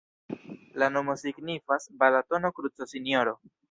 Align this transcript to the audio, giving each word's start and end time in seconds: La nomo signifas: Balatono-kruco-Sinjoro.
La 0.83 0.87
nomo 0.95 1.17
signifas: 1.25 1.89
Balatono-kruco-Sinjoro. 2.03 3.43